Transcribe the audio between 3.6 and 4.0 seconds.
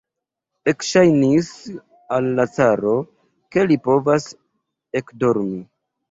li